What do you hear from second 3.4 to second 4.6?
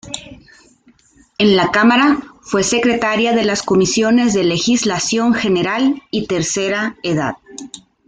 las comisiones de